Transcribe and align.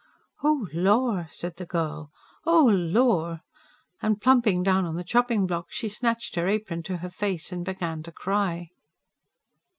"Oh 0.43 0.67
lor!" 0.73 1.27
said 1.29 1.57
the 1.57 1.65
girl. 1.67 2.09
"Oh, 2.43 2.65
lor!" 2.73 3.41
And 4.01 4.19
plumping 4.19 4.63
down 4.63 4.83
on 4.83 4.95
the 4.95 5.03
chopping 5.03 5.45
block 5.45 5.67
she 5.69 5.89
snatched 5.89 6.33
her 6.33 6.47
apron 6.47 6.81
to 6.89 6.97
her 7.05 7.09
face 7.11 7.51
and 7.51 7.63
began 7.63 8.01
to 8.01 8.11
cry. 8.11 8.69